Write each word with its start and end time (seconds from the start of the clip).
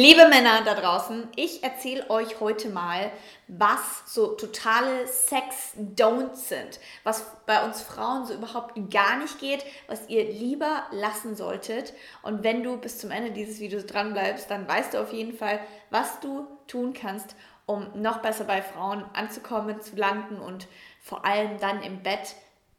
Liebe 0.00 0.28
Männer 0.28 0.62
da 0.64 0.74
draußen, 0.74 1.26
ich 1.34 1.64
erzähle 1.64 2.08
euch 2.08 2.38
heute 2.38 2.68
mal, 2.68 3.10
was 3.48 4.04
so 4.06 4.28
totale 4.28 5.08
Sex-Don'ts 5.08 6.46
sind, 6.46 6.78
was 7.02 7.26
bei 7.46 7.64
uns 7.64 7.82
Frauen 7.82 8.24
so 8.24 8.32
überhaupt 8.32 8.76
gar 8.92 9.18
nicht 9.18 9.40
geht, 9.40 9.64
was 9.88 10.08
ihr 10.08 10.22
lieber 10.22 10.84
lassen 10.92 11.34
solltet. 11.34 11.94
Und 12.22 12.44
wenn 12.44 12.62
du 12.62 12.76
bis 12.76 12.98
zum 12.98 13.10
Ende 13.10 13.32
dieses 13.32 13.58
Videos 13.58 13.86
dran 13.86 14.12
bleibst, 14.12 14.48
dann 14.52 14.68
weißt 14.68 14.94
du 14.94 15.02
auf 15.02 15.12
jeden 15.12 15.36
Fall, 15.36 15.58
was 15.90 16.20
du 16.20 16.46
tun 16.68 16.92
kannst, 16.92 17.34
um 17.66 17.88
noch 18.00 18.18
besser 18.18 18.44
bei 18.44 18.62
Frauen 18.62 19.04
anzukommen, 19.14 19.80
zu 19.80 19.96
landen 19.96 20.36
und 20.36 20.68
vor 21.02 21.24
allem 21.24 21.58
dann 21.58 21.82
im 21.82 22.04
Bett 22.04 22.36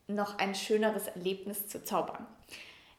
noch 0.08 0.38
ein 0.38 0.56
schöneres 0.56 1.08
Erlebnis 1.08 1.68
zu 1.68 1.84
zaubern. 1.84 2.26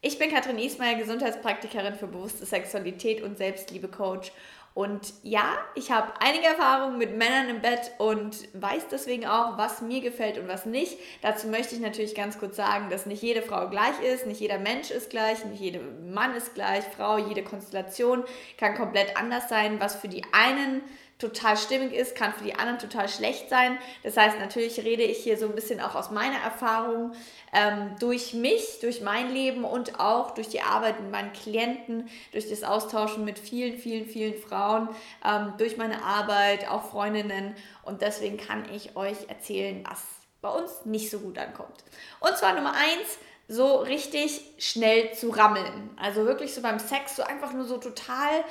Ich 0.02 0.18
bin 0.18 0.32
Katrin 0.32 0.58
Ismail, 0.58 0.96
Gesundheitspraktikerin 0.96 1.94
für 1.94 2.06
bewusste 2.06 2.46
Sexualität 2.46 3.22
und 3.22 3.36
Selbstliebe-Coach. 3.36 4.32
Und 4.72 5.12
ja, 5.22 5.58
ich 5.74 5.90
habe 5.90 6.12
einige 6.20 6.46
Erfahrungen 6.46 6.96
mit 6.96 7.18
Männern 7.18 7.50
im 7.50 7.60
Bett 7.60 7.90
und 7.98 8.48
weiß 8.54 8.88
deswegen 8.90 9.26
auch, 9.26 9.58
was 9.58 9.82
mir 9.82 10.00
gefällt 10.00 10.38
und 10.38 10.48
was 10.48 10.64
nicht. 10.64 10.96
Dazu 11.20 11.48
möchte 11.48 11.74
ich 11.74 11.82
natürlich 11.82 12.14
ganz 12.14 12.38
kurz 12.38 12.56
sagen, 12.56 12.88
dass 12.88 13.04
nicht 13.04 13.22
jede 13.22 13.42
Frau 13.42 13.68
gleich 13.68 14.00
ist, 14.00 14.26
nicht 14.26 14.40
jeder 14.40 14.58
Mensch 14.58 14.90
ist 14.90 15.10
gleich, 15.10 15.44
nicht 15.44 15.60
jeder 15.60 15.80
Mann 15.80 16.34
ist 16.34 16.54
gleich, 16.54 16.84
Frau, 16.84 17.18
jede 17.18 17.42
Konstellation 17.42 18.24
kann 18.56 18.76
komplett 18.76 19.18
anders 19.18 19.50
sein, 19.50 19.80
was 19.80 19.96
für 19.96 20.08
die 20.08 20.22
einen 20.32 20.82
total 21.20 21.56
stimmig 21.56 21.92
ist, 21.92 22.16
kann 22.16 22.32
für 22.32 22.44
die 22.44 22.54
anderen 22.54 22.78
total 22.78 23.08
schlecht 23.08 23.48
sein. 23.48 23.78
Das 24.02 24.16
heißt, 24.16 24.38
natürlich 24.38 24.78
rede 24.78 25.02
ich 25.02 25.18
hier 25.18 25.36
so 25.36 25.46
ein 25.46 25.54
bisschen 25.54 25.80
auch 25.80 25.94
aus 25.94 26.10
meiner 26.10 26.38
Erfahrung 26.38 27.12
ähm, 27.52 27.94
durch 28.00 28.32
mich, 28.32 28.80
durch 28.80 29.02
mein 29.02 29.32
Leben 29.32 29.64
und 29.64 30.00
auch 30.00 30.32
durch 30.32 30.48
die 30.48 30.62
Arbeit 30.62 31.00
mit 31.00 31.10
meinen 31.10 31.32
Klienten, 31.32 32.08
durch 32.32 32.48
das 32.48 32.62
Austauschen 32.62 33.24
mit 33.24 33.38
vielen, 33.38 33.78
vielen, 33.78 34.06
vielen 34.06 34.34
Frauen, 34.34 34.88
ähm, 35.24 35.52
durch 35.58 35.76
meine 35.76 36.02
Arbeit, 36.02 36.68
auch 36.68 36.90
Freundinnen. 36.90 37.54
Und 37.82 38.02
deswegen 38.02 38.36
kann 38.36 38.64
ich 38.72 38.96
euch 38.96 39.28
erzählen, 39.28 39.84
was 39.88 40.02
bei 40.40 40.48
uns 40.48 40.84
nicht 40.84 41.10
so 41.10 41.18
gut 41.18 41.38
ankommt. 41.38 41.84
Und 42.20 42.36
zwar 42.36 42.54
Nummer 42.54 42.72
eins, 42.72 43.18
so 43.46 43.78
richtig 43.78 44.42
schnell 44.58 45.12
zu 45.12 45.30
rammeln. 45.30 45.90
Also 46.00 46.24
wirklich 46.24 46.54
so 46.54 46.62
beim 46.62 46.78
Sex, 46.78 47.16
so 47.16 47.24
einfach 47.24 47.52
nur 47.52 47.64
so 47.64 47.78
total 47.78 48.44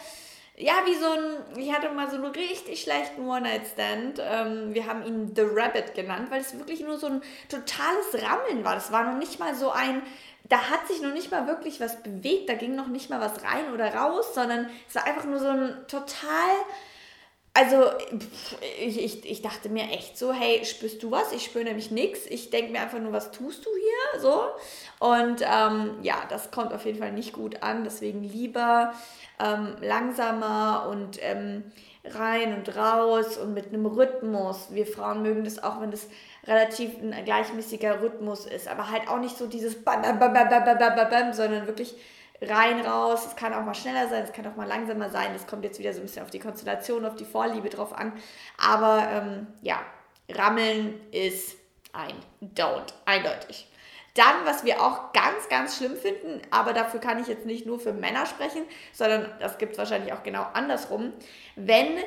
ja, 0.60 0.74
wie 0.86 0.96
so 0.96 1.06
ein, 1.06 1.58
ich 1.58 1.74
hatte 1.74 1.90
mal 1.90 2.10
so 2.10 2.18
einen 2.18 2.26
richtig 2.26 2.82
schlechten 2.82 3.26
One-Night-Stand. 3.26 4.22
Ähm, 4.22 4.74
wir 4.74 4.88
haben 4.88 5.06
ihn 5.06 5.34
The 5.34 5.44
Rabbit 5.44 5.96
genannt, 5.96 6.30
weil 6.30 6.42
es 6.42 6.58
wirklich 6.58 6.82
nur 6.82 6.98
so 6.98 7.08
ein 7.08 7.22
totales 7.48 8.14
Rammeln 8.14 8.66
war. 8.66 8.76
Das 8.76 8.92
war 8.92 9.10
noch 9.10 9.18
nicht 9.18 9.40
mal 9.40 9.56
so 9.56 9.72
ein, 9.72 10.02
da 10.50 10.70
hat 10.70 10.86
sich 10.88 11.02
noch 11.02 11.14
nicht 11.14 11.32
mal 11.32 11.48
wirklich 11.48 11.80
was 11.80 12.04
bewegt, 12.04 12.50
da 12.50 12.56
ging 12.56 12.76
noch 12.76 12.88
nicht 12.88 13.10
mal 13.10 13.22
was 13.22 13.42
rein 13.44 13.74
oder 13.74 13.96
raus, 13.96 14.36
sondern 14.36 14.70
es 14.88 14.96
war 14.96 15.06
einfach 15.06 15.24
nur 15.24 15.40
so 15.40 15.48
ein 15.48 15.78
total, 15.88 16.52
also 17.53 17.83
ich, 18.80 19.03
ich, 19.03 19.30
ich 19.30 19.42
dachte 19.42 19.69
mir 19.69 19.83
echt 19.92 20.17
so, 20.17 20.31
hey, 20.31 20.64
spürst 20.64 21.02
du 21.03 21.11
was? 21.11 21.31
Ich 21.31 21.45
spüre 21.45 21.64
nämlich 21.64 21.92
nichts. 21.92 22.25
Ich 22.28 22.50
denke 22.52 22.72
mir 22.72 22.81
einfach 22.81 23.00
nur, 23.00 23.11
was 23.11 23.31
tust 23.31 23.66
du 23.66 23.69
hier? 23.69 24.22
So. 24.22 24.44
Und 25.00 25.42
ähm, 25.42 25.97
ja, 26.02 26.16
das 26.30 26.52
kommt 26.52 26.73
auf 26.73 26.86
jeden 26.86 27.00
Fall 27.00 27.11
nicht 27.11 27.33
gut 27.33 27.64
an. 27.64 27.83
Deswegen 27.83 28.23
lieber 28.23 28.94
ähm, 29.39 29.75
langsamer 29.81 30.88
und 30.89 31.17
ähm, 31.22 31.64
rein 32.05 32.53
und 32.53 32.75
raus 32.75 33.38
und 33.38 33.53
mit 33.53 33.67
einem 33.67 33.86
Rhythmus. 33.86 34.67
Wir 34.72 34.86
Frauen 34.86 35.22
mögen 35.22 35.44
das 35.44 35.61
auch, 35.61 35.81
wenn 35.81 35.92
das 35.92 36.08
relativ 36.45 36.92
ein 37.02 37.25
gleichmäßiger 37.25 38.02
Rhythmus 38.02 38.45
ist, 38.45 38.67
aber 38.67 38.89
halt 38.89 39.08
auch 39.09 39.20
nicht 39.20 39.38
so 39.38 39.47
dieses 39.47 39.83
bam, 39.83 40.02
bam, 40.02 40.20
bam, 40.20 40.33
bam, 40.33 40.50
bam, 40.50 40.77
bam, 40.77 41.09
bam, 41.09 41.33
sondern 41.33 41.67
wirklich 41.67 41.95
rein, 42.42 42.80
raus. 42.86 43.26
Es 43.26 43.36
kann 43.36 43.54
auch 43.54 43.64
mal 43.64 43.73
schneller 43.73 44.08
sein, 44.08 44.23
es 44.23 44.32
kann 44.32 44.48
auch 44.48 44.56
mal 44.56 44.68
langsamer 44.68 45.09
sein. 45.09 45.34
Das 45.34 45.48
kommt 45.48 45.64
jetzt 45.64 45.80
wieder 45.80 45.94
so 45.94 46.00
ein 46.00 46.04
bisschen 46.04 46.23
auf 46.23 46.32
die 46.32 46.40
Konstellation, 46.40 47.06
auf 47.06 47.16
die 47.16 47.26
Vorliebe 47.26 47.70
drauf 47.70 47.94
an. 47.94 48.14
Aber 48.58 49.08
ähm, 49.12 49.48
ja, 49.62 49.80
Rammeln 50.30 51.00
ist 51.12 51.58
ein 51.94 52.16
Don't, 52.42 52.94
eindeutig. 53.05 53.67
Dann, 54.16 54.45
was 54.45 54.66
wir 54.66 54.82
auch 54.82 55.14
ganz, 55.14 55.48
ganz 55.50 55.77
schlimm 55.77 55.95
finden, 55.95 56.42
aber 56.52 56.73
dafür 56.73 57.00
kann 57.00 57.22
ich 57.22 57.27
jetzt 57.27 57.45
nicht 57.45 57.66
nur 57.66 57.80
für 57.80 57.94
Männer 57.94 58.26
sprechen, 58.26 58.64
sondern 58.92 59.32
das 59.39 59.58
gibt 59.58 59.73
es 59.73 59.77
wahrscheinlich 59.77 60.14
auch 60.14 60.23
genau 60.23 60.45
andersrum, 60.54 61.14
wenn 61.56 61.98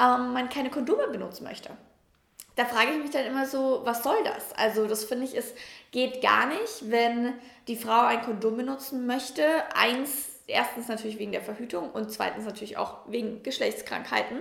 ähm, 0.00 0.32
man 0.32 0.48
keine 0.48 0.70
Kondome 0.70 1.08
benutzen 1.08 1.44
möchte. 1.44 1.70
Da 2.56 2.64
frage 2.64 2.92
ich 2.92 3.02
mich 3.02 3.10
dann 3.10 3.26
immer 3.26 3.46
so, 3.46 3.80
was 3.84 4.02
soll 4.02 4.22
das? 4.24 4.52
Also 4.56 4.86
das 4.86 5.04
finde 5.04 5.24
ich, 5.24 5.36
es 5.36 5.54
geht 5.90 6.22
gar 6.22 6.46
nicht, 6.46 6.90
wenn 6.90 7.34
die 7.66 7.76
Frau 7.76 8.02
ein 8.02 8.22
Kondom 8.22 8.56
benutzen 8.56 9.06
möchte. 9.06 9.42
Eins 9.74 10.34
erstens 10.46 10.88
natürlich 10.88 11.18
wegen 11.18 11.32
der 11.32 11.40
Verhütung 11.40 11.90
und 11.90 12.12
zweitens 12.12 12.44
natürlich 12.44 12.76
auch 12.76 12.98
wegen 13.06 13.42
Geschlechtskrankheiten. 13.42 14.40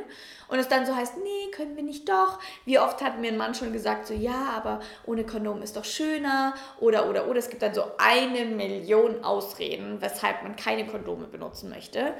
Und 0.50 0.60
es 0.60 0.68
dann 0.68 0.86
so 0.86 0.96
heißt, 0.96 1.18
nee, 1.18 1.52
können 1.52 1.76
wir 1.76 1.84
nicht 1.84 2.10
doch. 2.10 2.40
Wie 2.66 2.78
oft 2.78 3.02
hat 3.02 3.20
mir 3.20 3.30
ein 3.32 3.38
Mann 3.38 3.56
schon 3.56 3.72
gesagt, 3.72 4.08
so 4.08 4.14
ja, 4.14 4.52
aber 4.56 4.82
ohne 5.06 5.26
Kondom 5.26 5.62
ist 5.62 5.78
doch 5.78 5.86
schöner. 5.86 6.54
Oder, 6.80 7.10
oder, 7.10 7.28
oder. 7.28 7.40
Es 7.40 7.50
gibt 7.50 7.62
dann 7.62 7.74
so 7.74 7.84
eine 7.98 8.46
Million 8.46 9.24
Ausreden, 9.24 10.02
weshalb 10.02 10.44
man 10.44 10.56
keine 10.56 10.86
Kondome 10.86 11.28
benutzen 11.28 11.70
möchte. 11.70 12.14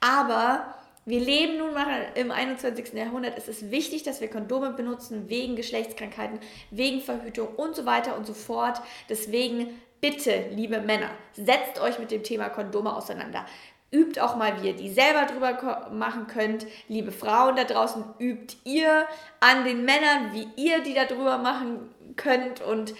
Aber 0.00 0.74
wir 1.08 1.20
leben 1.20 1.56
nun 1.56 1.72
mal 1.72 2.06
im 2.16 2.30
21. 2.30 2.92
Jahrhundert. 2.92 3.38
Es 3.38 3.48
ist 3.48 3.70
wichtig, 3.70 4.02
dass 4.02 4.20
wir 4.20 4.28
Kondome 4.28 4.72
benutzen 4.72 5.30
wegen 5.30 5.56
Geschlechtskrankheiten, 5.56 6.38
wegen 6.70 7.00
Verhütung 7.00 7.48
und 7.56 7.74
so 7.74 7.86
weiter 7.86 8.14
und 8.14 8.26
so 8.26 8.34
fort. 8.34 8.82
Deswegen 9.08 9.80
bitte, 10.02 10.44
liebe 10.50 10.80
Männer, 10.80 11.08
setzt 11.32 11.80
euch 11.80 11.98
mit 11.98 12.10
dem 12.10 12.22
Thema 12.22 12.50
Kondome 12.50 12.94
auseinander. 12.94 13.46
Übt 13.90 14.20
auch 14.20 14.36
mal, 14.36 14.60
wie 14.60 14.66
ihr 14.68 14.76
die 14.76 14.90
selber 14.90 15.24
drüber 15.24 15.88
machen 15.90 16.26
könnt. 16.26 16.66
Liebe 16.88 17.10
Frauen 17.10 17.56
da 17.56 17.64
draußen, 17.64 18.04
übt 18.18 18.56
ihr 18.64 19.06
an 19.40 19.64
den 19.64 19.86
Männern, 19.86 20.34
wie 20.34 20.46
ihr 20.62 20.82
die 20.82 20.92
da 20.92 21.06
drüber 21.06 21.38
machen 21.38 21.88
könnt 22.16 22.60
und 22.60 22.94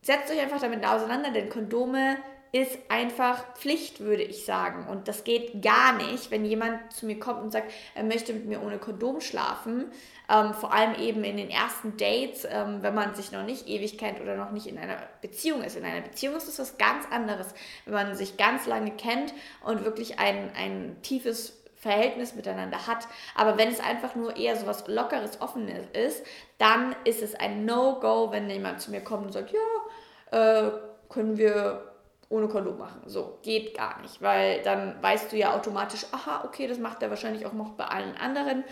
setzt 0.00 0.32
euch 0.32 0.40
einfach 0.40 0.60
damit 0.60 0.86
auseinander, 0.86 1.30
denn 1.30 1.50
Kondome 1.50 2.16
ist 2.52 2.78
einfach 2.88 3.44
Pflicht, 3.54 4.00
würde 4.00 4.22
ich 4.22 4.44
sagen. 4.44 4.86
Und 4.88 5.06
das 5.06 5.24
geht 5.24 5.62
gar 5.62 5.92
nicht, 5.94 6.30
wenn 6.30 6.44
jemand 6.44 6.92
zu 6.92 7.06
mir 7.06 7.18
kommt 7.18 7.42
und 7.42 7.50
sagt, 7.50 7.70
er 7.94 8.04
möchte 8.04 8.32
mit 8.32 8.46
mir 8.46 8.62
ohne 8.62 8.78
Kondom 8.78 9.20
schlafen. 9.20 9.90
Ähm, 10.30 10.54
vor 10.54 10.72
allem 10.72 10.94
eben 10.94 11.24
in 11.24 11.36
den 11.36 11.50
ersten 11.50 11.96
Dates, 11.96 12.46
ähm, 12.50 12.78
wenn 12.82 12.94
man 12.94 13.14
sich 13.14 13.32
noch 13.32 13.44
nicht 13.44 13.68
ewig 13.68 13.98
kennt 13.98 14.20
oder 14.20 14.36
noch 14.36 14.50
nicht 14.50 14.66
in 14.66 14.78
einer 14.78 14.96
Beziehung 15.20 15.62
ist. 15.62 15.76
In 15.76 15.84
einer 15.84 16.00
Beziehung 16.02 16.36
ist 16.36 16.48
es 16.48 16.58
was 16.58 16.78
ganz 16.78 17.06
anderes, 17.10 17.48
wenn 17.84 17.94
man 17.94 18.14
sich 18.14 18.36
ganz 18.36 18.66
lange 18.66 18.92
kennt 18.92 19.34
und 19.64 19.84
wirklich 19.84 20.18
ein, 20.18 20.50
ein 20.54 20.96
tiefes 21.02 21.58
Verhältnis 21.78 22.34
miteinander 22.34 22.86
hat. 22.86 23.06
Aber 23.34 23.56
wenn 23.56 23.68
es 23.68 23.80
einfach 23.80 24.16
nur 24.16 24.36
eher 24.36 24.56
so 24.56 24.66
was 24.66 24.88
Lockeres, 24.88 25.40
Offenes 25.40 25.86
ist, 25.92 26.24
dann 26.58 26.94
ist 27.04 27.22
es 27.22 27.34
ein 27.34 27.64
No-Go, 27.64 28.32
wenn 28.32 28.50
jemand 28.50 28.80
zu 28.80 28.90
mir 28.90 29.00
kommt 29.00 29.26
und 29.26 29.32
sagt, 29.32 29.52
ja, 29.52 30.66
äh, 30.66 30.72
können 31.08 31.38
wir 31.38 31.87
ohne 32.30 32.48
Kondom 32.48 32.78
machen. 32.78 33.00
So, 33.06 33.38
geht 33.42 33.76
gar 33.76 34.00
nicht, 34.02 34.20
weil 34.20 34.62
dann 34.62 35.02
weißt 35.02 35.32
du 35.32 35.36
ja 35.36 35.54
automatisch, 35.54 36.04
aha, 36.12 36.44
okay, 36.44 36.66
das 36.66 36.78
macht 36.78 37.02
er 37.02 37.10
wahrscheinlich 37.10 37.46
auch 37.46 37.54
noch 37.54 37.70
bei 37.70 37.84
allen 37.84 38.16
anderen, 38.16 38.64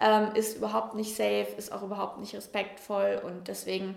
ähm, 0.00 0.30
ist 0.34 0.56
überhaupt 0.56 0.94
nicht 0.94 1.14
safe, 1.14 1.46
ist 1.56 1.72
auch 1.72 1.82
überhaupt 1.82 2.18
nicht 2.18 2.34
respektvoll 2.34 3.20
und 3.24 3.46
deswegen 3.46 3.96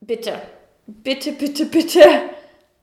bitte, 0.00 0.40
bitte, 0.86 1.32
bitte, 1.32 1.64
bitte 1.64 2.00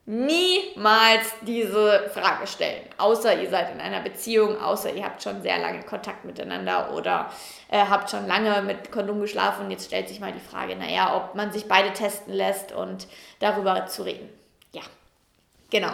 niemals 0.06 1.34
diese 1.42 2.10
Frage 2.12 2.46
stellen, 2.46 2.82
außer 2.96 3.40
ihr 3.40 3.50
seid 3.50 3.72
in 3.72 3.80
einer 3.80 4.00
Beziehung, 4.00 4.60
außer 4.60 4.92
ihr 4.92 5.04
habt 5.04 5.22
schon 5.22 5.42
sehr 5.42 5.58
lange 5.58 5.82
Kontakt 5.82 6.24
miteinander 6.24 6.94
oder 6.94 7.30
äh, 7.68 7.78
habt 7.78 8.10
schon 8.10 8.26
lange 8.26 8.62
mit 8.62 8.92
Kondom 8.92 9.20
geschlafen 9.20 9.64
und 9.64 9.70
jetzt 9.72 9.86
stellt 9.86 10.08
sich 10.08 10.20
mal 10.20 10.32
die 10.32 10.40
Frage, 10.40 10.76
naja, 10.76 11.16
ob 11.16 11.34
man 11.34 11.52
sich 11.52 11.66
beide 11.66 11.92
testen 11.92 12.32
lässt 12.32 12.72
und 12.72 13.08
darüber 13.40 13.86
zu 13.86 14.04
reden. 14.04 14.28
Genau. 15.70 15.90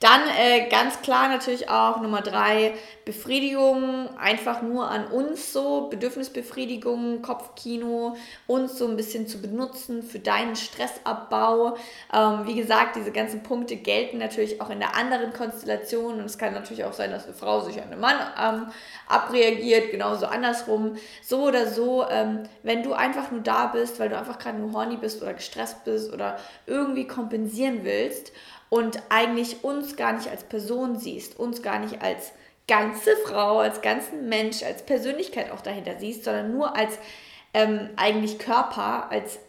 Dann 0.00 0.22
äh, 0.36 0.68
ganz 0.68 1.00
klar 1.00 1.28
natürlich 1.28 1.70
auch 1.70 2.00
Nummer 2.00 2.22
drei, 2.22 2.74
Befriedigung, 3.04 4.08
einfach 4.18 4.60
nur 4.60 4.90
an 4.90 5.06
uns 5.06 5.52
so, 5.52 5.86
Bedürfnisbefriedigung, 5.90 7.22
Kopfkino, 7.22 8.16
uns 8.48 8.78
so 8.78 8.88
ein 8.88 8.96
bisschen 8.96 9.28
zu 9.28 9.40
benutzen 9.40 10.02
für 10.02 10.18
deinen 10.18 10.56
Stressabbau. 10.56 11.76
Ähm, 12.12 12.40
wie 12.46 12.56
gesagt, 12.56 12.96
diese 12.96 13.12
ganzen 13.12 13.44
Punkte 13.44 13.76
gelten 13.76 14.18
natürlich 14.18 14.60
auch 14.60 14.70
in 14.70 14.80
der 14.80 14.96
anderen 14.96 15.32
Konstellation 15.32 16.18
und 16.18 16.24
es 16.24 16.36
kann 16.36 16.52
natürlich 16.52 16.84
auch 16.84 16.92
sein, 16.92 17.12
dass 17.12 17.26
eine 17.26 17.34
Frau 17.34 17.60
sich 17.60 17.80
an 17.80 17.92
einen 17.92 18.00
Mann 18.00 18.16
ähm, 18.40 18.66
abreagiert, 19.06 19.92
genauso 19.92 20.26
andersrum. 20.26 20.96
So 21.22 21.44
oder 21.46 21.68
so, 21.68 22.04
ähm, 22.10 22.42
wenn 22.64 22.82
du 22.82 22.92
einfach 22.92 23.30
nur 23.30 23.42
da 23.42 23.66
bist, 23.66 24.00
weil 24.00 24.08
du 24.08 24.18
einfach 24.18 24.40
gerade 24.40 24.58
nur 24.58 24.72
horny 24.72 24.96
bist 24.96 25.22
oder 25.22 25.34
gestresst 25.34 25.84
bist 25.84 26.12
oder 26.12 26.38
irgendwie 26.66 27.06
kompensieren 27.06 27.84
willst, 27.84 28.32
und 28.72 29.02
eigentlich 29.10 29.64
uns 29.64 29.96
gar 29.96 30.14
nicht 30.14 30.30
als 30.30 30.44
Person 30.44 30.98
siehst, 30.98 31.38
uns 31.38 31.60
gar 31.60 31.78
nicht 31.78 32.00
als 32.00 32.32
ganze 32.66 33.14
Frau, 33.26 33.58
als 33.58 33.82
ganzen 33.82 34.30
Mensch, 34.30 34.62
als 34.62 34.86
Persönlichkeit 34.86 35.50
auch 35.50 35.60
dahinter 35.60 35.96
siehst, 35.98 36.24
sondern 36.24 36.52
nur 36.52 36.74
als 36.74 36.98
ähm, 37.52 37.90
eigentlich 37.96 38.38
Körper 38.38 39.10
als 39.10 39.40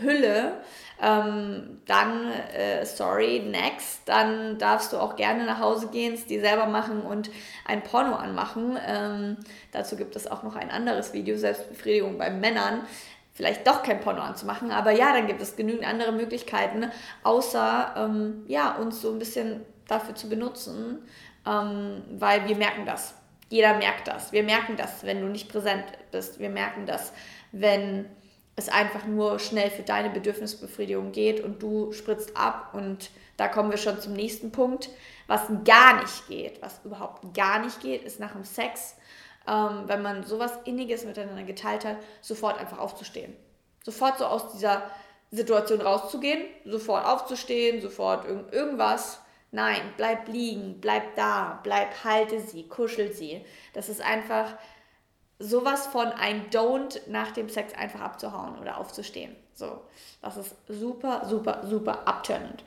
Hülle, 0.00 0.62
ähm, 1.02 1.82
dann, 1.84 2.30
äh, 2.30 2.86
sorry, 2.86 3.40
next, 3.40 4.00
dann 4.06 4.56
darfst 4.56 4.94
du 4.94 4.96
auch 4.96 5.16
gerne 5.16 5.44
nach 5.44 5.60
Hause 5.60 5.88
gehen, 5.88 6.14
es 6.14 6.24
dir 6.24 6.40
selber 6.40 6.64
machen 6.64 7.02
und 7.02 7.28
ein 7.66 7.82
Porno 7.82 8.14
anmachen. 8.14 8.78
Ähm, 8.86 9.36
dazu 9.72 9.96
gibt 9.96 10.16
es 10.16 10.26
auch 10.26 10.42
noch 10.42 10.56
ein 10.56 10.70
anderes 10.70 11.12
Video, 11.12 11.36
Selbstbefriedigung 11.36 12.16
bei 12.16 12.30
Männern. 12.30 12.86
Vielleicht 13.36 13.66
doch 13.66 13.82
kein 13.82 14.00
Porno 14.00 14.22
anzumachen, 14.22 14.70
aber 14.70 14.92
ja, 14.92 15.12
dann 15.12 15.26
gibt 15.26 15.42
es 15.42 15.56
genügend 15.56 15.86
andere 15.86 16.10
Möglichkeiten, 16.10 16.90
außer 17.22 17.94
ähm, 17.94 18.44
ja, 18.48 18.76
uns 18.76 19.02
so 19.02 19.12
ein 19.12 19.18
bisschen 19.18 19.60
dafür 19.86 20.14
zu 20.14 20.30
benutzen, 20.30 21.06
ähm, 21.46 22.02
weil 22.18 22.48
wir 22.48 22.56
merken 22.56 22.86
das. 22.86 23.14
Jeder 23.50 23.76
merkt 23.76 24.08
das. 24.08 24.32
Wir 24.32 24.42
merken 24.42 24.78
das, 24.78 25.04
wenn 25.04 25.20
du 25.20 25.26
nicht 25.26 25.50
präsent 25.50 25.84
bist. 26.12 26.40
Wir 26.40 26.48
merken 26.48 26.86
das, 26.86 27.12
wenn 27.52 28.06
es 28.56 28.70
einfach 28.70 29.04
nur 29.04 29.38
schnell 29.38 29.70
für 29.70 29.82
deine 29.82 30.08
Bedürfnisbefriedigung 30.08 31.12
geht 31.12 31.44
und 31.44 31.62
du 31.62 31.92
spritzt 31.92 32.34
ab. 32.38 32.70
Und 32.72 33.10
da 33.36 33.48
kommen 33.48 33.70
wir 33.70 33.76
schon 33.76 34.00
zum 34.00 34.14
nächsten 34.14 34.50
Punkt. 34.50 34.88
Was 35.26 35.42
gar 35.64 36.00
nicht 36.00 36.26
geht, 36.26 36.62
was 36.62 36.80
überhaupt 36.84 37.34
gar 37.34 37.58
nicht 37.58 37.80
geht, 37.80 38.02
ist 38.02 38.18
nach 38.18 38.32
dem 38.32 38.44
Sex, 38.44 38.96
ähm, 39.46 39.84
wenn 39.86 40.02
man 40.02 40.24
sowas 40.24 40.52
Inniges 40.64 41.04
miteinander 41.04 41.44
geteilt 41.44 41.84
hat, 41.84 41.96
sofort 42.20 42.58
einfach 42.58 42.78
aufzustehen. 42.78 43.34
Sofort 43.84 44.18
so 44.18 44.26
aus 44.26 44.52
dieser 44.52 44.82
Situation 45.30 45.80
rauszugehen, 45.80 46.44
sofort 46.64 47.04
aufzustehen, 47.04 47.80
sofort 47.80 48.26
irg 48.26 48.52
irgendwas. 48.52 49.20
Nein, 49.52 49.80
bleib 49.96 50.28
liegen, 50.28 50.80
bleib 50.80 51.14
da, 51.14 51.60
bleib, 51.62 52.04
halte 52.04 52.40
sie, 52.40 52.68
kuschel 52.68 53.12
sie. 53.12 53.44
Das 53.72 53.88
ist 53.88 54.00
einfach 54.00 54.54
sowas 55.38 55.86
von 55.86 56.06
ein 56.06 56.50
Don't 56.50 57.00
nach 57.08 57.32
dem 57.32 57.48
Sex 57.48 57.74
einfach 57.74 58.00
abzuhauen 58.00 58.58
oder 58.58 58.78
aufzustehen. 58.78 59.36
So, 59.54 59.80
das 60.22 60.36
ist 60.36 60.54
super, 60.68 61.22
super, 61.26 61.62
super 61.64 62.06
abturnend. 62.06 62.64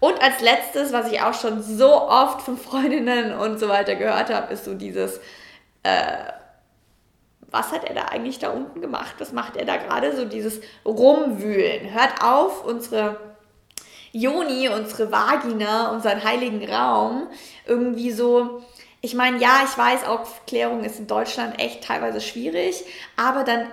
Und 0.00 0.20
als 0.20 0.40
letztes, 0.40 0.92
was 0.92 1.12
ich 1.12 1.20
auch 1.20 1.34
schon 1.34 1.62
so 1.62 1.92
oft 1.92 2.42
von 2.42 2.56
Freundinnen 2.56 3.38
und 3.38 3.60
so 3.60 3.68
weiter 3.68 3.94
gehört 3.94 4.30
habe, 4.30 4.52
ist 4.52 4.64
so 4.64 4.74
dieses, 4.74 5.20
äh, 5.82 6.32
was 7.50 7.70
hat 7.70 7.84
er 7.84 7.94
da 7.94 8.04
eigentlich 8.06 8.38
da 8.38 8.50
unten 8.50 8.80
gemacht? 8.80 9.14
Was 9.18 9.32
macht 9.32 9.56
er 9.56 9.64
da 9.64 9.76
gerade? 9.76 10.16
So 10.16 10.24
dieses 10.24 10.60
Rumwühlen. 10.86 11.92
Hört 11.92 12.22
auf, 12.22 12.64
unsere 12.64 13.20
Joni, 14.12 14.68
unsere 14.68 15.12
Vagina, 15.12 15.90
unseren 15.90 16.24
heiligen 16.24 16.68
Raum 16.70 17.28
irgendwie 17.66 18.10
so 18.10 18.62
ich 19.04 19.14
meine, 19.14 19.38
ja, 19.38 19.62
ich 19.64 19.76
weiß, 19.76 20.04
Aufklärung 20.04 20.84
ist 20.84 21.00
in 21.00 21.08
Deutschland 21.08 21.60
echt 21.60 21.82
teilweise 21.82 22.20
schwierig, 22.20 22.84
aber 23.16 23.42
dann 23.42 23.66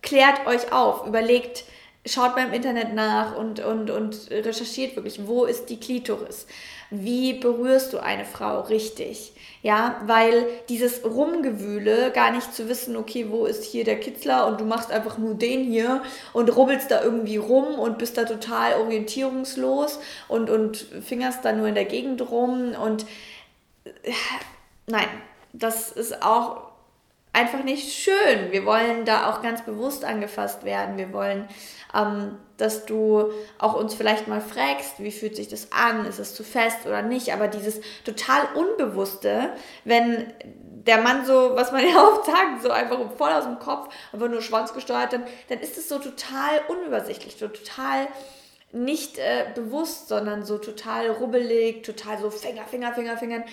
klärt 0.00 0.46
euch 0.46 0.72
auf, 0.72 1.06
überlegt, 1.06 1.64
schaut 2.06 2.36
beim 2.36 2.52
Internet 2.52 2.94
nach 2.94 3.34
und, 3.34 3.58
und, 3.58 3.90
und 3.90 4.30
recherchiert 4.30 4.94
wirklich, 4.94 5.26
wo 5.26 5.44
ist 5.44 5.66
die 5.70 5.80
Klitoris? 5.80 6.46
Wie 6.90 7.34
berührst 7.34 7.92
du 7.92 7.98
eine 7.98 8.24
Frau 8.24 8.60
richtig? 8.60 9.32
Ja, 9.62 10.00
weil 10.06 10.46
dieses 10.68 11.04
Rumgewühle, 11.04 12.12
gar 12.12 12.30
nicht 12.30 12.54
zu 12.54 12.68
wissen, 12.68 12.96
okay, 12.96 13.26
wo 13.30 13.46
ist 13.46 13.64
hier 13.64 13.84
der 13.84 13.98
Kitzler 13.98 14.46
und 14.46 14.60
du 14.60 14.64
machst 14.64 14.92
einfach 14.92 15.18
nur 15.18 15.34
den 15.34 15.64
hier 15.64 16.02
und 16.32 16.54
rubbelst 16.54 16.90
da 16.90 17.02
irgendwie 17.02 17.36
rum 17.36 17.78
und 17.78 17.98
bist 17.98 18.16
da 18.16 18.24
total 18.24 18.74
orientierungslos 18.80 19.98
und, 20.28 20.50
und 20.50 20.76
fingerst 20.76 21.44
da 21.44 21.52
nur 21.52 21.66
in 21.66 21.74
der 21.74 21.86
Gegend 21.86 22.30
rum 22.30 22.74
und 22.80 23.06
nein, 24.86 25.08
das 25.52 25.90
ist 25.90 26.22
auch 26.22 26.65
einfach 27.36 27.62
nicht 27.62 27.92
schön. 27.92 28.50
Wir 28.50 28.64
wollen 28.64 29.04
da 29.04 29.30
auch 29.30 29.42
ganz 29.42 29.62
bewusst 29.62 30.04
angefasst 30.04 30.64
werden. 30.64 30.96
Wir 30.96 31.12
wollen, 31.12 31.46
ähm, 31.94 32.38
dass 32.56 32.86
du 32.86 33.30
auch 33.58 33.74
uns 33.74 33.94
vielleicht 33.94 34.26
mal 34.26 34.40
fragst, 34.40 34.94
wie 34.98 35.12
fühlt 35.12 35.36
sich 35.36 35.48
das 35.48 35.70
an? 35.70 36.06
Ist 36.06 36.18
es 36.18 36.34
zu 36.34 36.42
fest 36.42 36.86
oder 36.86 37.02
nicht? 37.02 37.34
Aber 37.34 37.48
dieses 37.48 37.80
total 38.04 38.40
Unbewusste, 38.54 39.50
wenn 39.84 40.32
der 40.86 41.02
Mann 41.02 41.26
so, 41.26 41.52
was 41.54 41.72
man 41.72 41.86
ja 41.88 42.02
oft 42.02 42.24
sagt, 42.24 42.62
so 42.62 42.70
einfach 42.70 42.98
voll 43.18 43.30
aus 43.30 43.44
dem 43.44 43.58
Kopf, 43.58 43.94
einfach 44.14 44.28
nur 44.28 44.40
Schwanz 44.40 44.72
gesteuert, 44.72 45.12
dann, 45.12 45.24
dann 45.50 45.60
ist 45.60 45.76
es 45.76 45.90
so 45.90 45.98
total 45.98 46.62
unübersichtlich, 46.68 47.36
so 47.38 47.48
total 47.48 48.08
nicht 48.72 49.18
äh, 49.18 49.46
bewusst, 49.54 50.08
sondern 50.08 50.44
so 50.44 50.56
total 50.56 51.10
rubbelig, 51.10 51.82
total 51.82 52.18
so 52.18 52.30
Finger, 52.30 52.64
Finger, 52.64 52.94
Finger, 52.94 53.16
Fingern. 53.18 53.44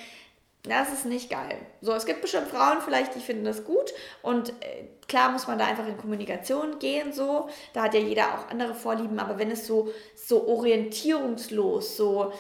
Das 0.64 0.94
ist 0.94 1.06
nicht 1.06 1.30
geil. 1.30 1.58
So, 1.82 1.92
es 1.92 2.06
gibt 2.06 2.22
bestimmt 2.22 2.48
Frauen 2.48 2.80
vielleicht, 2.82 3.16
die 3.16 3.20
finden 3.20 3.44
das 3.44 3.66
gut 3.66 3.94
und 4.22 4.50
äh, 4.62 4.86
klar 5.10 5.30
muss 5.30 5.46
man 5.46 5.60
da 5.60 5.66
einfach 5.66 5.86
in 5.86 5.98
Kommunikation 5.98 6.80
gehen, 6.80 7.12
so. 7.12 7.50
Da 7.74 7.84
hat 7.84 7.94
ja 7.94 8.00
jeder 8.00 8.34
auch 8.34 8.50
andere 8.50 8.74
Vorlieben, 8.74 9.20
aber 9.20 9.38
wenn 9.38 9.52
es 9.52 9.68
so, 9.68 9.92
so 10.16 10.48
orientierungslos, 10.48 11.98
so 11.98 12.32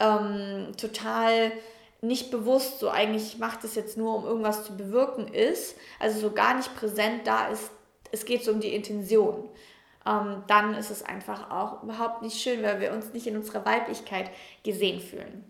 ähm, 0.00 0.72
total 0.76 1.52
nicht 2.00 2.32
bewusst, 2.32 2.80
so 2.80 2.90
eigentlich 2.90 3.38
macht 3.38 3.62
es 3.62 3.76
jetzt 3.76 3.96
nur, 3.96 4.16
um 4.16 4.24
irgendwas 4.24 4.64
zu 4.64 4.76
bewirken 4.76 5.28
ist, 5.28 5.76
also 6.00 6.18
so 6.18 6.32
gar 6.32 6.54
nicht 6.54 6.74
präsent 6.74 7.26
da 7.26 7.46
ist, 7.46 7.70
es 8.10 8.24
geht 8.24 8.42
so 8.42 8.50
um 8.50 8.60
die 8.60 8.74
Intention. 8.74 9.48
Ähm, 10.04 10.42
dann 10.48 10.74
ist 10.74 10.90
es 10.90 11.04
einfach 11.04 11.50
auch 11.52 11.84
überhaupt 11.84 12.22
nicht 12.22 12.40
schön, 12.40 12.62
weil 12.64 12.80
wir 12.80 12.92
uns 12.92 13.12
nicht 13.12 13.26
in 13.28 13.36
unserer 13.36 13.64
Weiblichkeit 13.64 14.30
gesehen 14.64 15.00
fühlen. 15.00 15.44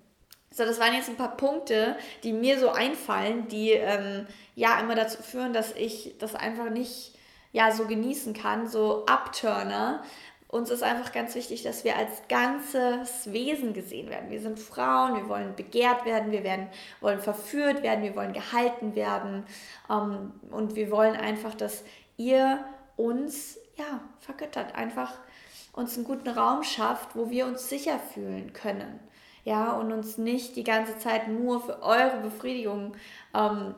So, 0.59 0.65
das 0.65 0.81
waren 0.81 0.93
jetzt 0.93 1.09
ein 1.09 1.17
paar 1.17 1.37
Punkte, 1.37 1.97
die 2.25 2.33
mir 2.33 2.59
so 2.59 2.71
einfallen, 2.71 3.47
die 3.47 3.71
ähm, 3.71 4.27
ja 4.57 4.81
immer 4.81 4.97
dazu 4.97 5.23
führen, 5.23 5.53
dass 5.53 5.71
ich 5.77 6.17
das 6.19 6.35
einfach 6.35 6.69
nicht 6.69 7.15
ja 7.53 7.71
so 7.71 7.87
genießen 7.87 8.35
kann, 8.35 8.67
so 8.67 9.07
Abturner. 9.07 10.03
Uns 10.49 10.71
ist 10.71 10.83
einfach 10.83 11.13
ganz 11.13 11.37
wichtig, 11.37 11.63
dass 11.63 11.85
wir 11.85 11.95
als 11.95 12.23
ganzes 12.29 13.33
Wesen 13.33 13.73
gesehen 13.73 14.11
werden. 14.11 14.31
Wir 14.31 14.41
sind 14.41 14.59
Frauen, 14.59 15.15
wir 15.15 15.29
wollen 15.29 15.55
begehrt 15.55 16.05
werden, 16.05 16.33
wir 16.33 16.43
werden, 16.43 16.67
wollen 17.01 17.21
verführt 17.21 17.85
werden, 17.85 18.03
wir 18.03 18.17
wollen 18.17 18.33
gehalten 18.33 18.97
werden 18.97 19.47
ähm, 19.89 20.33
und 20.51 20.75
wir 20.75 20.91
wollen 20.91 21.15
einfach, 21.15 21.55
dass 21.55 21.85
ihr 22.17 22.59
uns 22.97 23.61
ja 23.77 24.01
vergöttert, 24.19 24.75
einfach 24.75 25.15
uns 25.73 25.95
einen 25.95 26.05
guten 26.05 26.31
Raum 26.31 26.65
schafft, 26.65 27.15
wo 27.15 27.31
wir 27.31 27.47
uns 27.47 27.69
sicher 27.69 28.01
fühlen 28.13 28.53
können 28.53 28.99
ja, 29.45 29.73
und 29.73 29.93
uns 29.93 30.19
nicht 30.19 30.57
die 30.57 30.65
ganze 30.65 30.99
Zeit 30.99 31.29
nur 31.29 31.61
für 31.61 31.83
eure 31.83 32.21
Befriedigung 32.23 32.95
ähm, 33.35 33.75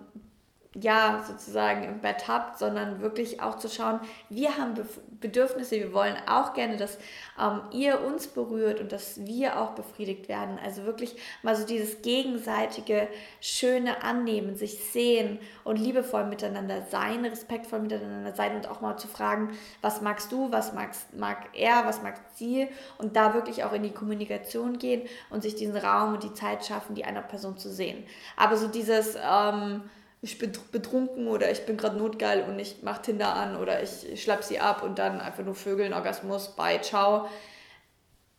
ja, 0.74 1.24
sozusagen 1.26 1.82
im 1.82 2.00
Bett 2.00 2.28
habt, 2.28 2.60
sondern 2.60 3.00
wirklich 3.00 3.42
auch 3.42 3.58
zu 3.58 3.68
schauen, 3.68 3.98
wir 4.28 4.56
haben 4.56 4.74
Bedürfnisse, 5.20 5.76
wir 5.76 5.92
wollen 5.92 6.14
auch 6.28 6.54
gerne, 6.54 6.76
dass 6.76 6.96
ähm, 7.40 7.62
ihr 7.72 8.00
uns 8.00 8.28
berührt 8.28 8.80
und 8.80 8.92
dass 8.92 9.26
wir 9.26 9.60
auch 9.60 9.70
befriedigt 9.70 10.28
werden. 10.28 10.60
Also 10.64 10.84
wirklich 10.84 11.16
mal 11.42 11.56
so 11.56 11.66
dieses 11.66 12.02
gegenseitige, 12.02 13.08
schöne 13.40 14.04
Annehmen, 14.04 14.54
sich 14.54 14.78
sehen 14.92 15.40
und 15.64 15.76
liebevoll 15.76 16.26
miteinander 16.26 16.82
sein, 16.82 17.24
respektvoll 17.24 17.80
miteinander 17.80 18.32
sein 18.32 18.54
und 18.54 18.70
auch 18.70 18.80
mal 18.80 18.96
zu 18.96 19.08
fragen, 19.08 19.50
was 19.82 20.00
magst 20.02 20.30
du, 20.30 20.52
was 20.52 20.72
magst, 20.72 21.12
mag 21.16 21.48
er, 21.52 21.84
was 21.84 22.00
mag 22.00 22.14
sie 22.36 22.68
und 22.98 23.16
da 23.16 23.34
wirklich 23.34 23.64
auch 23.64 23.72
in 23.72 23.82
die 23.82 23.90
Kommunikation 23.90 24.78
gehen 24.78 25.02
und 25.30 25.42
sich 25.42 25.56
diesen 25.56 25.76
Raum 25.76 26.14
und 26.14 26.22
die 26.22 26.32
Zeit 26.32 26.64
schaffen, 26.64 26.94
die 26.94 27.04
andere 27.04 27.26
Person 27.26 27.58
zu 27.58 27.70
sehen. 27.72 28.04
Aber 28.36 28.56
so 28.56 28.68
dieses... 28.68 29.16
Ähm, 29.20 29.82
ich 30.22 30.38
bin 30.38 30.52
betrunken 30.70 31.28
oder 31.28 31.50
ich 31.50 31.64
bin 31.64 31.76
gerade 31.76 31.96
notgeil 31.96 32.42
und 32.42 32.58
ich 32.58 32.82
mache 32.82 33.02
Tinder 33.02 33.34
an 33.34 33.56
oder 33.56 33.82
ich 33.82 34.22
schlepp 34.22 34.44
sie 34.44 34.60
ab 34.60 34.82
und 34.82 34.98
dann 34.98 35.20
einfach 35.20 35.44
nur 35.44 35.54
Vögeln, 35.54 35.94
Orgasmus, 35.94 36.54
bye, 36.56 36.80
ciao. 36.82 37.28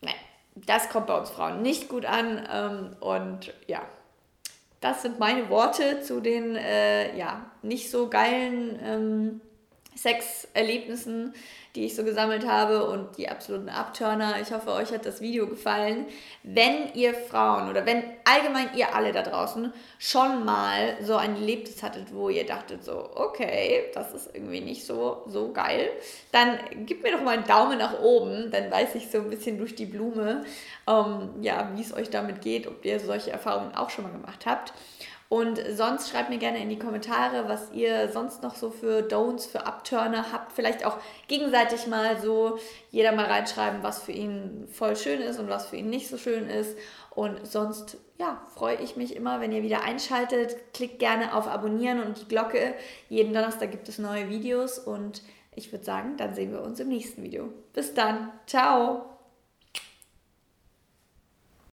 Nee, 0.00 0.14
das 0.54 0.88
kommt 0.88 1.08
bei 1.08 1.18
uns 1.18 1.30
Frauen 1.30 1.62
nicht 1.62 1.88
gut 1.88 2.04
an 2.04 2.48
ähm, 2.52 2.96
und 3.00 3.52
ja, 3.66 3.82
das 4.80 5.02
sind 5.02 5.18
meine 5.18 5.48
Worte 5.48 6.02
zu 6.02 6.20
den 6.20 6.54
äh, 6.56 7.16
ja, 7.16 7.50
nicht 7.62 7.90
so 7.90 8.08
geilen 8.08 8.78
ähm, 8.82 9.40
Sexerlebnissen, 9.96 11.34
die 11.74 11.86
ich 11.86 11.96
so 11.96 12.04
gesammelt 12.04 12.46
habe 12.46 12.84
und 12.84 13.16
die 13.16 13.28
absoluten 13.28 13.70
Abturner. 13.70 14.34
Ich 14.42 14.52
hoffe, 14.52 14.72
euch 14.72 14.92
hat 14.92 15.06
das 15.06 15.20
Video 15.22 15.46
gefallen. 15.46 16.06
Wenn 16.42 16.92
ihr 16.94 17.14
Frauen 17.14 17.70
oder 17.70 17.86
wenn 17.86 18.02
allgemein 18.24 18.68
ihr 18.76 18.94
alle 18.94 19.12
da 19.12 19.22
draußen 19.22 19.72
schon 19.98 20.44
mal 20.44 20.96
so 21.02 21.16
ein 21.16 21.36
Erlebnis 21.36 21.82
hattet, 21.82 22.14
wo 22.14 22.28
ihr 22.28 22.44
dachtet 22.44 22.84
so, 22.84 23.10
okay, 23.14 23.90
das 23.94 24.12
ist 24.12 24.34
irgendwie 24.34 24.60
nicht 24.60 24.84
so, 24.84 25.22
so 25.26 25.52
geil, 25.52 25.90
dann 26.30 26.58
gebt 26.84 27.02
mir 27.02 27.12
doch 27.12 27.22
mal 27.22 27.38
einen 27.38 27.46
Daumen 27.46 27.78
nach 27.78 27.98
oben, 28.00 28.50
dann 28.50 28.70
weiß 28.70 28.94
ich 28.96 29.10
so 29.10 29.18
ein 29.18 29.30
bisschen 29.30 29.56
durch 29.56 29.74
die 29.74 29.86
Blume, 29.86 30.44
ähm, 30.86 31.30
ja, 31.40 31.70
wie 31.74 31.80
es 31.80 31.94
euch 31.94 32.10
damit 32.10 32.42
geht, 32.42 32.66
ob 32.66 32.84
ihr 32.84 33.00
solche 33.00 33.30
Erfahrungen 33.30 33.74
auch 33.74 33.88
schon 33.88 34.04
mal 34.04 34.12
gemacht 34.12 34.44
habt. 34.44 34.74
Und 35.32 35.62
sonst 35.70 36.10
schreibt 36.10 36.28
mir 36.28 36.36
gerne 36.36 36.60
in 36.60 36.68
die 36.68 36.78
Kommentare, 36.78 37.48
was 37.48 37.72
ihr 37.72 38.10
sonst 38.12 38.42
noch 38.42 38.54
so 38.54 38.68
für 38.68 39.00
Don'ts, 39.00 39.48
für 39.48 39.64
Abturner 39.64 40.30
habt. 40.30 40.52
Vielleicht 40.52 40.84
auch 40.84 40.98
gegenseitig 41.26 41.86
mal 41.86 42.20
so 42.20 42.58
jeder 42.90 43.12
mal 43.12 43.24
reinschreiben, 43.24 43.82
was 43.82 44.02
für 44.02 44.12
ihn 44.12 44.68
voll 44.70 44.94
schön 44.94 45.22
ist 45.22 45.38
und 45.38 45.48
was 45.48 45.64
für 45.64 45.76
ihn 45.76 45.88
nicht 45.88 46.08
so 46.08 46.18
schön 46.18 46.50
ist. 46.50 46.76
Und 47.14 47.46
sonst, 47.46 47.96
ja, 48.18 48.42
freue 48.54 48.76
ich 48.82 48.96
mich 48.96 49.16
immer, 49.16 49.40
wenn 49.40 49.52
ihr 49.52 49.62
wieder 49.62 49.82
einschaltet. 49.84 50.54
Klickt 50.74 50.98
gerne 50.98 51.34
auf 51.34 51.48
Abonnieren 51.48 52.02
und 52.02 52.20
die 52.20 52.28
Glocke. 52.28 52.74
Jeden 53.08 53.32
Donnerstag 53.32 53.70
gibt 53.70 53.88
es 53.88 53.98
neue 53.98 54.28
Videos 54.28 54.78
und 54.78 55.22
Ich 55.54 55.70
würde 55.70 55.84
sagen, 55.84 56.16
dann 56.16 56.34
sehen 56.34 56.52
wir 56.52 56.62
uns 56.62 56.80
im 56.80 56.88
nächsten 56.88 57.22
Video. 57.22 57.52
Bis 57.74 57.94
dann. 57.94 58.32
Ciao. 58.46 59.11